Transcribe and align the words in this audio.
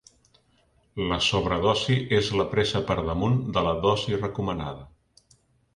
La 1.11 1.19
sobredosi 1.25 1.97
és 2.21 2.31
la 2.41 2.49
presa 2.55 2.83
per 2.89 2.99
damunt 3.11 3.39
de 3.59 3.67
la 3.69 3.79
dosi 3.87 4.21
recomanada. 4.27 4.91